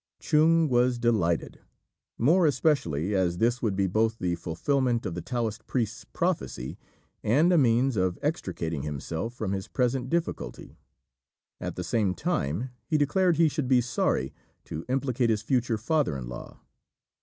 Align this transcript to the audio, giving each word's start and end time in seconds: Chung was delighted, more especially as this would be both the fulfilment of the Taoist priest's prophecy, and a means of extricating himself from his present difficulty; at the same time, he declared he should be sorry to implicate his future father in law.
Chung 0.19 0.67
was 0.67 0.97
delighted, 0.97 1.59
more 2.17 2.47
especially 2.47 3.13
as 3.13 3.37
this 3.37 3.61
would 3.61 3.75
be 3.75 3.85
both 3.85 4.17
the 4.17 4.33
fulfilment 4.33 5.05
of 5.05 5.13
the 5.13 5.21
Taoist 5.21 5.67
priest's 5.67 6.05
prophecy, 6.05 6.79
and 7.21 7.53
a 7.53 7.57
means 7.59 7.95
of 7.97 8.17
extricating 8.23 8.81
himself 8.81 9.35
from 9.35 9.51
his 9.51 9.67
present 9.67 10.09
difficulty; 10.09 10.79
at 11.59 11.75
the 11.75 11.83
same 11.83 12.15
time, 12.15 12.71
he 12.87 12.97
declared 12.97 13.37
he 13.37 13.47
should 13.47 13.67
be 13.67 13.79
sorry 13.79 14.33
to 14.65 14.83
implicate 14.89 15.29
his 15.29 15.43
future 15.43 15.77
father 15.77 16.17
in 16.17 16.27
law. 16.27 16.59